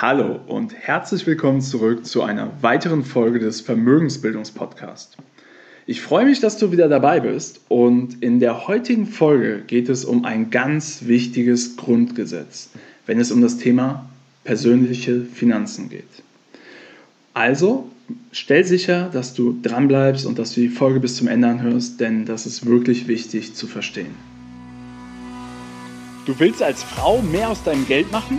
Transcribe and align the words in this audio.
Hallo 0.00 0.40
und 0.46 0.72
herzlich 0.74 1.26
willkommen 1.26 1.60
zurück 1.60 2.06
zu 2.06 2.22
einer 2.22 2.50
weiteren 2.62 3.04
Folge 3.04 3.38
des 3.38 3.60
Vermögensbildungspodcasts. 3.60 5.18
Ich 5.84 6.00
freue 6.00 6.24
mich, 6.24 6.40
dass 6.40 6.56
du 6.56 6.72
wieder 6.72 6.88
dabei 6.88 7.20
bist 7.20 7.60
und 7.68 8.22
in 8.22 8.40
der 8.40 8.66
heutigen 8.66 9.06
Folge 9.06 9.60
geht 9.66 9.90
es 9.90 10.06
um 10.06 10.24
ein 10.24 10.48
ganz 10.48 11.02
wichtiges 11.02 11.76
Grundgesetz, 11.76 12.70
wenn 13.04 13.20
es 13.20 13.30
um 13.30 13.42
das 13.42 13.58
Thema 13.58 14.08
persönliche 14.44 15.20
Finanzen 15.20 15.90
geht. 15.90 16.22
Also 17.34 17.86
stell 18.32 18.64
sicher, 18.64 19.10
dass 19.12 19.34
du 19.34 19.54
dranbleibst 19.60 20.24
und 20.24 20.38
dass 20.38 20.54
du 20.54 20.62
die 20.62 20.70
Folge 20.70 21.00
bis 21.00 21.16
zum 21.16 21.28
Ende 21.28 21.48
anhörst, 21.48 22.00
denn 22.00 22.24
das 22.24 22.46
ist 22.46 22.64
wirklich 22.64 23.06
wichtig 23.06 23.52
zu 23.54 23.66
verstehen. 23.66 24.14
Du 26.24 26.34
willst 26.38 26.62
als 26.62 26.82
Frau 26.82 27.20
mehr 27.20 27.50
aus 27.50 27.62
deinem 27.64 27.86
Geld 27.86 28.10
machen 28.10 28.38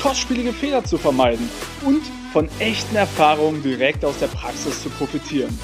kostspielige 0.00 0.52
Fehler 0.52 0.84
zu 0.84 0.98
vermeiden 0.98 1.48
und 1.84 2.02
von 2.32 2.48
echten 2.58 2.96
Erfahrungen 2.96 3.62
direkt 3.62 4.04
aus 4.04 4.18
der 4.18 4.28
Praxis 4.28 4.82
zu 4.82 4.90
profitieren. 4.90 5.58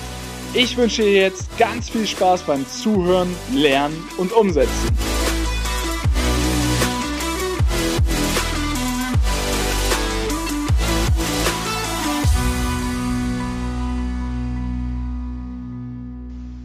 Ich 0.54 0.76
wünsche 0.76 1.02
dir 1.02 1.12
jetzt 1.12 1.56
ganz 1.58 1.88
viel 1.88 2.06
Spaß 2.06 2.42
beim 2.42 2.66
Zuhören, 2.68 3.34
Lernen 3.54 3.96
und 4.18 4.32
Umsetzen. 4.32 4.88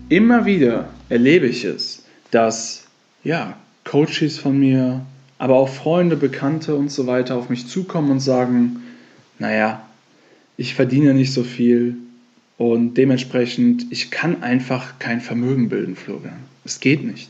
Immer 0.10 0.46
wieder 0.46 0.90
erlebe 1.10 1.48
ich 1.48 1.66
es, 1.66 2.04
dass 2.32 2.86
ja, 3.26 3.58
Coaches 3.84 4.40
von 4.40 4.58
mir, 4.58 5.02
aber 5.38 5.56
auch 5.56 5.70
Freunde, 5.70 6.16
Bekannte 6.16 6.76
und 6.76 6.92
so 6.92 7.08
weiter 7.08 7.36
auf 7.36 7.50
mich 7.50 7.68
zukommen 7.68 8.12
und 8.12 8.20
sagen, 8.20 8.84
naja, 9.40 9.86
ich 10.58 10.74
verdiene 10.74 11.14
nicht 11.14 11.34
so 11.34 11.44
viel 11.44 11.98
und 12.58 12.96
dementsprechend, 12.96 13.86
ich 13.92 14.10
kann 14.10 14.42
einfach 14.42 14.98
kein 15.00 15.22
Vermögen 15.22 15.70
bilden, 15.70 15.96
Florian. 15.96 16.40
Es 16.66 16.80
geht 16.80 17.04
nicht. 17.04 17.30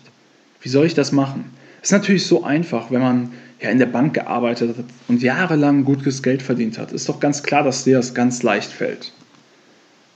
Wie 0.62 0.70
soll 0.70 0.86
ich 0.86 0.94
das 0.94 1.12
machen? 1.12 1.46
Ist 1.82 1.92
natürlich 1.92 2.26
so 2.26 2.44
einfach, 2.44 2.92
wenn 2.92 3.02
man 3.02 3.34
ja 3.62 3.70
in 3.70 3.80
der 3.80 3.88
Bank 3.88 4.14
gearbeitet 4.14 4.78
hat 4.78 4.86
und 5.08 5.22
jahrelang 5.22 5.84
gutes 5.84 6.24
Geld 6.24 6.42
verdient 6.42 6.78
hat. 6.78 6.92
Ist 6.92 7.10
doch 7.10 7.20
ganz 7.20 7.44
klar, 7.44 7.64
dass 7.64 7.84
dir 7.84 7.98
das 7.98 8.14
ganz 8.14 8.44
leicht 8.44 8.72
fällt. 8.72 9.12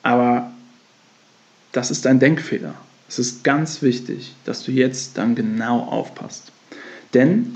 Aber 0.04 0.52
das 1.72 1.92
ist 1.92 2.08
ein 2.08 2.20
Denkfehler. 2.20 2.74
Es 3.08 3.20
ist 3.20 3.44
ganz 3.44 3.82
wichtig, 3.82 4.34
dass 4.46 4.64
du 4.64 4.72
jetzt 4.72 5.18
dann 5.18 5.36
genau 5.36 5.80
aufpasst. 5.82 6.52
Denn 7.14 7.56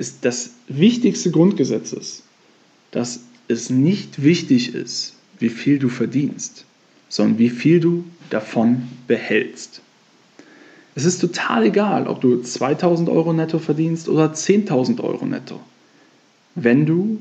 ist 0.00 0.24
das 0.24 0.52
wichtigste 0.66 1.30
Grundgesetz 1.30 1.92
ist, 1.92 2.22
dass 2.90 3.20
es 3.48 3.68
nicht 3.68 4.22
wichtig 4.22 4.74
ist, 4.74 5.14
wie 5.38 5.50
viel 5.50 5.78
du 5.78 5.90
verdienst, 5.90 6.64
sondern 7.10 7.38
wie 7.38 7.50
viel 7.50 7.80
du 7.80 8.04
davon 8.30 8.88
behältst. 9.06 9.82
Es 10.94 11.04
ist 11.04 11.20
total 11.20 11.66
egal, 11.66 12.06
ob 12.08 12.22
du 12.22 12.40
2000 12.40 13.10
Euro 13.10 13.34
netto 13.34 13.58
verdienst 13.58 14.08
oder 14.08 14.32
10.000 14.32 15.02
Euro 15.02 15.26
netto. 15.26 15.60
Wenn 16.54 16.86
du 16.86 17.20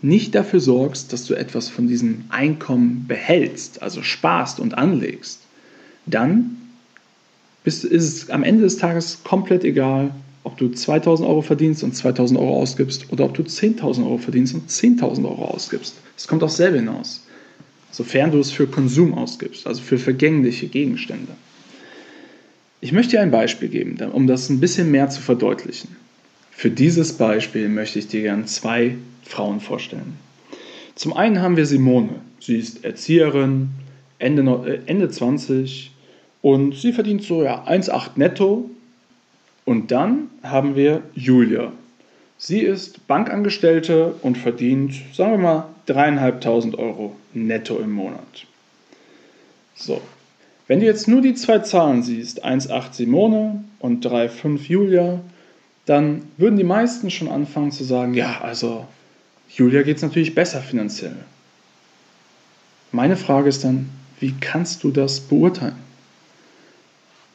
nicht 0.00 0.34
dafür 0.36 0.60
sorgst, 0.60 1.12
dass 1.12 1.24
du 1.26 1.34
etwas 1.34 1.68
von 1.68 1.88
diesem 1.88 2.24
Einkommen 2.28 3.06
behältst, 3.08 3.82
also 3.82 4.02
sparst 4.02 4.60
und 4.60 4.78
anlegst, 4.78 5.40
dann 6.06 6.56
ist 7.64 7.84
es 7.84 8.30
am 8.30 8.44
Ende 8.44 8.62
des 8.62 8.78
Tages 8.78 9.24
komplett 9.24 9.64
egal, 9.64 10.14
ob 10.44 10.56
du 10.56 10.68
2000 10.68 11.28
Euro 11.28 11.42
verdienst 11.42 11.82
und 11.84 11.94
2000 11.94 12.38
Euro 12.38 12.60
ausgibst 12.60 13.12
oder 13.12 13.24
ob 13.24 13.34
du 13.34 13.42
10.000 13.42 14.04
Euro 14.04 14.18
verdienst 14.18 14.54
und 14.54 14.70
10.000 14.70 15.24
Euro 15.24 15.44
ausgibst. 15.44 15.96
Es 16.16 16.26
kommt 16.26 16.42
auch 16.42 16.50
selber 16.50 16.78
hinaus, 16.78 17.26
sofern 17.90 18.30
du 18.30 18.38
es 18.38 18.50
für 18.50 18.66
Konsum 18.66 19.14
ausgibst, 19.14 19.66
also 19.66 19.82
für 19.82 19.98
vergängliche 19.98 20.68
Gegenstände. 20.68 21.32
Ich 22.80 22.92
möchte 22.92 23.12
dir 23.12 23.20
ein 23.20 23.30
Beispiel 23.30 23.68
geben, 23.68 23.98
um 24.12 24.26
das 24.26 24.48
ein 24.48 24.60
bisschen 24.60 24.90
mehr 24.90 25.10
zu 25.10 25.20
verdeutlichen. 25.20 25.96
Für 26.50 26.70
dieses 26.70 27.14
Beispiel 27.14 27.68
möchte 27.68 27.98
ich 27.98 28.08
dir 28.08 28.22
gerne 28.22 28.46
zwei 28.46 28.96
Frauen 29.22 29.60
vorstellen. 29.60 30.16
Zum 30.94 31.14
einen 31.14 31.40
haben 31.40 31.56
wir 31.56 31.66
Simone. 31.66 32.16
Sie 32.40 32.56
ist 32.56 32.84
Erzieherin, 32.84 33.70
Ende, 34.18 34.42
äh, 34.66 34.80
Ende 34.86 35.08
20 35.08 35.90
und 36.42 36.74
sie 36.74 36.92
verdient 36.92 37.22
so 37.22 37.42
ja 37.42 37.66
1,8 37.66 38.10
netto. 38.16 38.70
Und 39.70 39.92
dann 39.92 40.30
haben 40.42 40.74
wir 40.74 41.00
Julia. 41.14 41.70
Sie 42.38 42.58
ist 42.58 43.06
Bankangestellte 43.06 44.16
und 44.20 44.36
verdient, 44.36 45.00
sagen 45.14 45.30
wir 45.30 45.38
mal, 45.38 45.68
dreieinhalbtausend 45.86 46.76
Euro 46.76 47.14
netto 47.34 47.78
im 47.78 47.92
Monat. 47.92 48.46
So, 49.76 50.00
wenn 50.66 50.80
du 50.80 50.86
jetzt 50.86 51.06
nur 51.06 51.22
die 51.22 51.34
zwei 51.34 51.60
Zahlen 51.60 52.02
siehst, 52.02 52.44
1,8 52.44 52.94
Simone 52.94 53.62
und 53.78 54.04
3,5 54.04 54.58
Julia, 54.66 55.20
dann 55.86 56.22
würden 56.36 56.56
die 56.56 56.64
meisten 56.64 57.08
schon 57.08 57.28
anfangen 57.28 57.70
zu 57.70 57.84
sagen, 57.84 58.14
ja, 58.14 58.40
also 58.40 58.88
Julia 59.50 59.82
geht 59.82 59.98
es 59.98 60.02
natürlich 60.02 60.34
besser 60.34 60.62
finanziell. 60.62 61.14
Meine 62.90 63.16
Frage 63.16 63.48
ist 63.48 63.62
dann, 63.62 63.88
wie 64.18 64.34
kannst 64.40 64.82
du 64.82 64.90
das 64.90 65.20
beurteilen? 65.20 65.78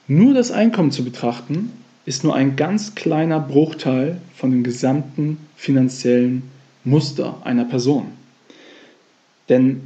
Nur 0.09 0.33
das 0.33 0.51
Einkommen 0.51 0.91
zu 0.91 1.05
betrachten, 1.05 1.71
ist 2.05 2.23
nur 2.23 2.35
ein 2.35 2.55
ganz 2.55 2.95
kleiner 2.95 3.39
Bruchteil 3.39 4.21
von 4.35 4.51
dem 4.51 4.63
gesamten 4.63 5.37
finanziellen 5.55 6.43
Muster 6.83 7.41
einer 7.43 7.65
Person. 7.65 8.07
Denn 9.49 9.81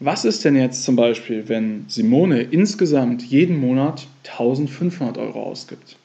was 0.00 0.24
ist 0.24 0.44
denn 0.44 0.56
jetzt 0.56 0.82
zum 0.82 0.96
Beispiel, 0.96 1.48
wenn 1.48 1.84
Simone 1.88 2.42
insgesamt 2.42 3.22
jeden 3.22 3.58
Monat 3.60 4.06
1500 4.24 5.16
Euro 5.16 5.44
ausgibt? 5.44 5.96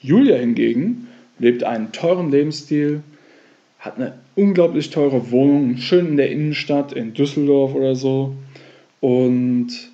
Julia 0.00 0.36
hingegen 0.36 1.08
lebt 1.38 1.62
einen 1.62 1.92
teuren 1.92 2.30
Lebensstil, 2.30 3.02
hat 3.78 3.96
eine 3.96 4.18
unglaublich 4.34 4.90
teure 4.90 5.30
Wohnung, 5.30 5.76
schön 5.76 6.08
in 6.08 6.16
der 6.16 6.30
Innenstadt 6.30 6.92
in 6.92 7.14
Düsseldorf 7.14 7.74
oder 7.74 7.94
so 7.94 8.34
und 9.00 9.89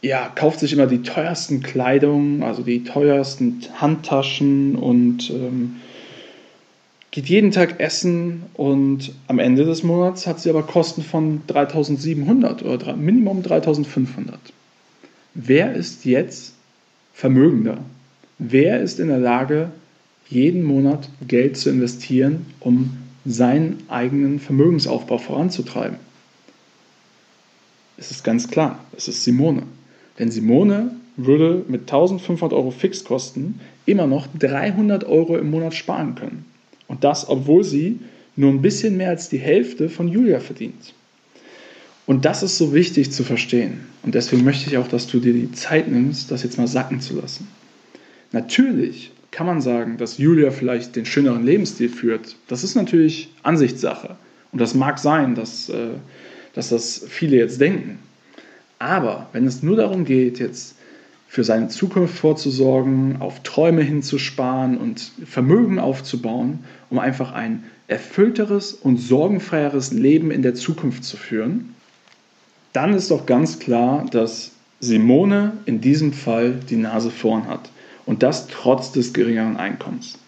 ja, 0.00 0.30
kauft 0.34 0.60
sich 0.60 0.72
immer 0.72 0.86
die 0.86 1.02
teuersten 1.02 1.62
Kleidung, 1.62 2.42
also 2.42 2.62
die 2.62 2.84
teuersten 2.84 3.64
Handtaschen 3.74 4.76
und 4.76 5.30
ähm, 5.30 5.76
geht 7.10 7.26
jeden 7.26 7.50
Tag 7.50 7.80
essen 7.80 8.44
und 8.54 9.12
am 9.26 9.38
Ende 9.38 9.64
des 9.64 9.82
Monats 9.82 10.26
hat 10.26 10.40
sie 10.40 10.50
aber 10.50 10.62
Kosten 10.62 11.02
von 11.02 11.42
3700 11.48 12.62
oder 12.62 12.94
Minimum 12.96 13.42
3500. 13.42 14.38
Wer 15.34 15.74
ist 15.74 16.04
jetzt 16.04 16.54
vermögender? 17.12 17.78
Wer 18.38 18.80
ist 18.80 19.00
in 19.00 19.08
der 19.08 19.18
Lage, 19.18 19.70
jeden 20.28 20.62
Monat 20.62 21.08
Geld 21.26 21.56
zu 21.56 21.70
investieren, 21.70 22.46
um 22.60 22.98
seinen 23.24 23.82
eigenen 23.88 24.38
Vermögensaufbau 24.38 25.18
voranzutreiben? 25.18 25.98
Es 27.96 28.12
ist 28.12 28.22
ganz 28.22 28.48
klar, 28.48 28.78
es 28.96 29.08
ist 29.08 29.24
Simone. 29.24 29.64
Denn 30.18 30.30
Simone 30.30 30.92
würde 31.16 31.64
mit 31.68 31.82
1500 31.82 32.52
Euro 32.52 32.70
Fixkosten 32.70 33.60
immer 33.86 34.06
noch 34.06 34.26
300 34.38 35.04
Euro 35.04 35.36
im 35.36 35.50
Monat 35.50 35.74
sparen 35.74 36.14
können. 36.14 36.44
Und 36.86 37.04
das, 37.04 37.28
obwohl 37.28 37.64
sie 37.64 38.00
nur 38.36 38.50
ein 38.50 38.62
bisschen 38.62 38.96
mehr 38.96 39.10
als 39.10 39.28
die 39.28 39.38
Hälfte 39.38 39.88
von 39.88 40.08
Julia 40.08 40.40
verdient. 40.40 40.94
Und 42.06 42.24
das 42.24 42.42
ist 42.42 42.56
so 42.56 42.72
wichtig 42.72 43.10
zu 43.10 43.24
verstehen. 43.24 43.80
Und 44.02 44.14
deswegen 44.14 44.44
möchte 44.44 44.70
ich 44.70 44.78
auch, 44.78 44.88
dass 44.88 45.06
du 45.06 45.20
dir 45.20 45.32
die 45.32 45.52
Zeit 45.52 45.88
nimmst, 45.88 46.30
das 46.30 46.42
jetzt 46.42 46.56
mal 46.56 46.68
sacken 46.68 47.00
zu 47.00 47.20
lassen. 47.20 47.48
Natürlich 48.32 49.10
kann 49.30 49.46
man 49.46 49.60
sagen, 49.60 49.98
dass 49.98 50.18
Julia 50.18 50.50
vielleicht 50.50 50.96
den 50.96 51.04
schöneren 51.04 51.44
Lebensstil 51.44 51.88
führt. 51.88 52.36
Das 52.46 52.64
ist 52.64 52.76
natürlich 52.76 53.28
Ansichtssache. 53.42 54.16
Und 54.52 54.60
das 54.60 54.74
mag 54.74 54.98
sein, 54.98 55.34
dass, 55.34 55.68
äh, 55.68 55.88
dass 56.54 56.70
das 56.70 57.04
viele 57.08 57.36
jetzt 57.36 57.60
denken. 57.60 57.98
Aber 58.78 59.28
wenn 59.32 59.46
es 59.46 59.62
nur 59.62 59.76
darum 59.76 60.04
geht, 60.04 60.38
jetzt 60.38 60.76
für 61.28 61.44
seine 61.44 61.68
Zukunft 61.68 62.16
vorzusorgen, 62.16 63.16
auf 63.20 63.42
Träume 63.42 63.82
hinzusparen 63.82 64.78
und 64.78 65.12
Vermögen 65.26 65.78
aufzubauen, 65.78 66.60
um 66.88 66.98
einfach 66.98 67.32
ein 67.32 67.64
erfüllteres 67.86 68.72
und 68.72 68.98
sorgenfreieres 68.98 69.92
Leben 69.92 70.30
in 70.30 70.42
der 70.42 70.54
Zukunft 70.54 71.04
zu 71.04 71.16
führen, 71.16 71.74
dann 72.72 72.94
ist 72.94 73.10
doch 73.10 73.26
ganz 73.26 73.58
klar, 73.58 74.06
dass 74.10 74.52
Simone 74.80 75.52
in 75.66 75.80
diesem 75.80 76.12
Fall 76.12 76.54
die 76.68 76.76
Nase 76.76 77.10
vorn 77.10 77.48
hat. 77.48 77.70
Und 78.06 78.22
das 78.22 78.46
trotz 78.46 78.92
des 78.92 79.12
geringeren 79.12 79.56
Einkommens. 79.56 80.18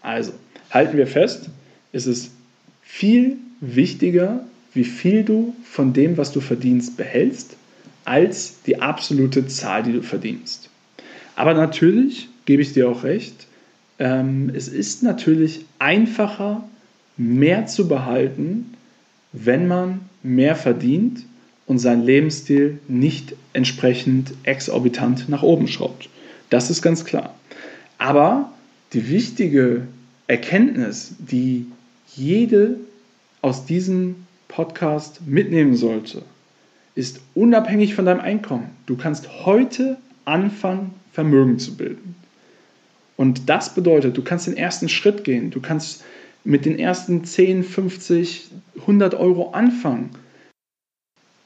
Also, 0.00 0.32
halten 0.70 0.96
wir 0.96 1.06
fest, 1.06 1.50
es 1.92 2.06
ist 2.06 2.30
viel 2.82 3.36
wichtiger, 3.60 4.44
wie 4.74 4.84
viel 4.84 5.24
du 5.24 5.54
von 5.64 5.92
dem, 5.92 6.16
was 6.16 6.32
du 6.32 6.40
verdienst, 6.40 6.96
behältst, 6.96 7.56
als 8.04 8.62
die 8.62 8.80
absolute 8.80 9.46
Zahl, 9.46 9.82
die 9.82 9.92
du 9.92 10.02
verdienst. 10.02 10.68
Aber 11.36 11.54
natürlich 11.54 12.28
gebe 12.44 12.62
ich 12.62 12.72
dir 12.72 12.88
auch 12.88 13.04
recht, 13.04 13.46
ähm, 13.98 14.50
es 14.54 14.68
ist 14.68 15.02
natürlich 15.02 15.64
einfacher, 15.78 16.64
mehr 17.16 17.66
zu 17.66 17.86
behalten, 17.86 18.74
wenn 19.32 19.68
man 19.68 20.00
mehr 20.22 20.56
verdient 20.56 21.24
und 21.66 21.78
seinen 21.78 22.02
Lebensstil 22.02 22.78
nicht 22.88 23.36
entsprechend 23.52 24.32
exorbitant 24.42 25.28
nach 25.28 25.42
oben 25.42 25.68
schraubt. 25.68 26.08
Das 26.48 26.70
ist 26.70 26.82
ganz 26.82 27.04
klar. 27.04 27.34
Aber 27.98 28.52
die 28.92 29.08
wichtige 29.08 29.82
Erkenntnis, 30.26 31.14
die 31.18 31.66
jede 32.16 32.76
aus 33.42 33.66
diesem 33.66 34.16
Podcast 34.48 35.20
mitnehmen 35.26 35.76
sollte, 35.76 36.22
ist 36.94 37.20
unabhängig 37.34 37.94
von 37.94 38.04
deinem 38.04 38.20
Einkommen. 38.20 38.70
Du 38.86 38.96
kannst 38.96 39.44
heute 39.44 39.96
anfangen, 40.24 40.94
Vermögen 41.12 41.58
zu 41.58 41.76
bilden. 41.76 42.14
Und 43.16 43.48
das 43.48 43.74
bedeutet, 43.74 44.16
du 44.16 44.22
kannst 44.22 44.46
den 44.46 44.56
ersten 44.56 44.88
Schritt 44.88 45.24
gehen. 45.24 45.50
Du 45.50 45.60
kannst 45.60 46.04
mit 46.44 46.64
den 46.64 46.78
ersten 46.78 47.24
10, 47.24 47.64
50, 47.64 48.50
100 48.80 49.14
Euro 49.14 49.50
anfangen. 49.50 50.10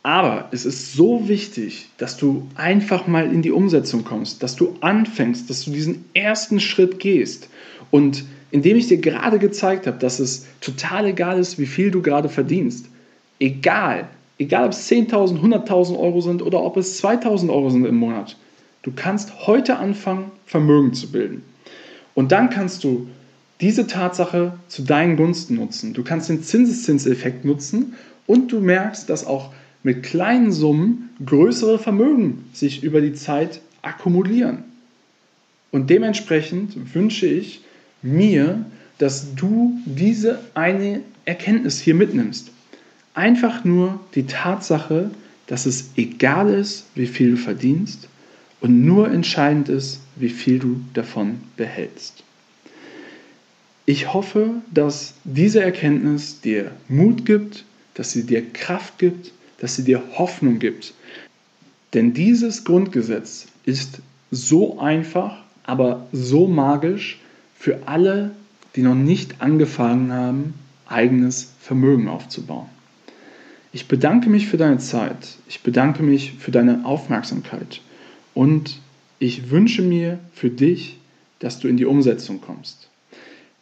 Aber 0.02 0.48
es 0.52 0.66
ist 0.66 0.92
so 0.92 1.28
wichtig, 1.28 1.88
dass 1.96 2.18
du 2.18 2.46
einfach 2.54 3.06
mal 3.06 3.32
in 3.32 3.40
die 3.40 3.50
Umsetzung 3.50 4.04
kommst, 4.04 4.42
dass 4.42 4.54
du 4.54 4.76
anfängst, 4.82 5.48
dass 5.48 5.64
du 5.64 5.70
diesen 5.70 6.04
ersten 6.12 6.60
Schritt 6.60 7.00
gehst. 7.00 7.48
Und 7.90 8.24
indem 8.50 8.76
ich 8.76 8.86
dir 8.86 8.98
gerade 8.98 9.38
gezeigt 9.38 9.86
habe, 9.86 9.98
dass 9.98 10.20
es 10.20 10.46
total 10.60 11.06
egal 11.06 11.38
ist, 11.40 11.58
wie 11.58 11.66
viel 11.66 11.90
du 11.90 12.02
gerade 12.02 12.28
verdienst, 12.28 12.86
egal, 13.40 14.06
egal 14.38 14.66
ob 14.66 14.72
es 14.72 14.90
10.000, 14.90 15.40
100.000 15.40 15.98
Euro 15.98 16.20
sind 16.20 16.42
oder 16.42 16.62
ob 16.62 16.76
es 16.76 17.02
2.000 17.02 17.50
Euro 17.50 17.70
sind 17.70 17.86
im 17.86 17.96
Monat, 17.96 18.36
du 18.82 18.92
kannst 18.94 19.46
heute 19.46 19.76
anfangen, 19.76 20.30
Vermögen 20.46 20.94
zu 20.94 21.10
bilden. 21.10 21.42
Und 22.14 22.32
dann 22.32 22.50
kannst 22.50 22.84
du 22.84 23.08
diese 23.60 23.86
Tatsache 23.86 24.52
zu 24.68 24.82
deinen 24.82 25.16
Gunsten 25.16 25.54
nutzen. 25.54 25.94
Du 25.94 26.02
kannst 26.02 26.28
den 26.28 26.42
Zinseszinseffekt 26.42 27.44
nutzen 27.44 27.94
und 28.26 28.52
du 28.52 28.60
merkst, 28.60 29.08
dass 29.08 29.26
auch 29.26 29.52
mit 29.82 30.02
kleinen 30.02 30.50
Summen 30.50 31.10
größere 31.24 31.78
Vermögen 31.78 32.46
sich 32.52 32.82
über 32.82 33.00
die 33.00 33.12
Zeit 33.12 33.60
akkumulieren. 33.82 34.64
Und 35.70 35.90
dementsprechend 35.90 36.94
wünsche 36.94 37.26
ich 37.26 37.62
mir, 38.02 38.64
dass 38.98 39.34
du 39.34 39.78
diese 39.84 40.40
eine 40.54 41.00
Erkenntnis 41.24 41.80
hier 41.80 41.94
mitnimmst. 41.94 42.50
Einfach 43.14 43.64
nur 43.64 44.00
die 44.14 44.26
Tatsache, 44.26 45.10
dass 45.46 45.66
es 45.66 45.90
egal 45.96 46.52
ist, 46.52 46.86
wie 46.94 47.06
viel 47.06 47.32
du 47.32 47.36
verdienst 47.36 48.08
und 48.60 48.84
nur 48.84 49.10
entscheidend 49.10 49.68
ist, 49.68 50.00
wie 50.16 50.30
viel 50.30 50.58
du 50.58 50.80
davon 50.94 51.40
behältst. 51.56 52.24
Ich 53.86 54.12
hoffe, 54.12 54.50
dass 54.72 55.14
diese 55.24 55.62
Erkenntnis 55.62 56.40
dir 56.40 56.72
Mut 56.88 57.24
gibt, 57.24 57.64
dass 57.94 58.12
sie 58.12 58.24
dir 58.24 58.44
Kraft 58.52 58.98
gibt, 58.98 59.32
dass 59.58 59.76
sie 59.76 59.84
dir 59.84 60.02
Hoffnung 60.18 60.58
gibt. 60.58 60.94
Denn 61.92 62.14
dieses 62.14 62.64
Grundgesetz 62.64 63.46
ist 63.64 64.00
so 64.30 64.80
einfach, 64.80 65.36
aber 65.64 66.06
so 66.12 66.48
magisch 66.48 67.20
für 67.58 67.86
alle, 67.86 68.32
die 68.74 68.82
noch 68.82 68.94
nicht 68.94 69.40
angefangen 69.40 70.12
haben, 70.12 70.54
eigenes 70.86 71.52
Vermögen 71.60 72.08
aufzubauen. 72.08 72.68
Ich 73.74 73.88
bedanke 73.88 74.30
mich 74.30 74.46
für 74.46 74.56
deine 74.56 74.78
Zeit. 74.78 75.36
Ich 75.48 75.62
bedanke 75.62 76.04
mich 76.04 76.34
für 76.38 76.52
deine 76.52 76.84
Aufmerksamkeit. 76.84 77.80
Und 78.32 78.78
ich 79.18 79.50
wünsche 79.50 79.82
mir 79.82 80.20
für 80.32 80.48
dich, 80.48 81.00
dass 81.40 81.58
du 81.58 81.66
in 81.66 81.76
die 81.76 81.84
Umsetzung 81.84 82.40
kommst. 82.40 82.88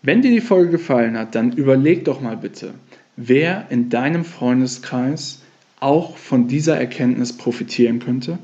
Wenn 0.02 0.20
dir 0.20 0.30
die 0.30 0.42
Folge 0.42 0.72
gefallen 0.72 1.16
hat, 1.16 1.34
dann 1.34 1.52
überleg 1.52 2.04
doch 2.04 2.20
mal 2.20 2.36
bitte, 2.36 2.74
wer 3.16 3.68
in 3.70 3.88
deinem 3.88 4.26
Freundeskreis 4.26 5.40
auch 5.80 6.18
von 6.18 6.46
dieser 6.46 6.76
Erkenntnis 6.76 7.32
profitieren 7.32 7.98
könnte, 7.98 8.38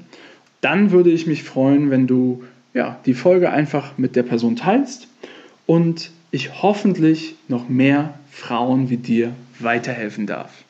dann 0.62 0.90
würde 0.90 1.10
ich 1.10 1.26
mich 1.26 1.44
freuen, 1.44 1.90
wenn 1.90 2.06
du 2.06 2.44
ja, 2.72 2.98
die 3.04 3.12
Folge 3.12 3.50
einfach 3.50 3.98
mit 3.98 4.16
der 4.16 4.22
Person 4.22 4.56
teilst 4.56 5.08
und 5.66 6.12
ich 6.30 6.62
hoffentlich 6.62 7.36
noch 7.46 7.68
mehr 7.68 8.14
Frauen 8.30 8.88
wie 8.88 8.96
dir 8.96 9.34
weiterhelfen 9.60 10.26
darf. 10.26 10.64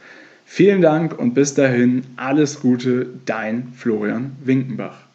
Vielen 0.51 0.81
Dank 0.81 1.17
und 1.17 1.35
bis 1.35 1.53
dahin 1.53 2.05
alles 2.17 2.61
Gute, 2.61 3.07
dein 3.27 3.69
Florian 3.75 4.35
Winkenbach. 4.43 5.08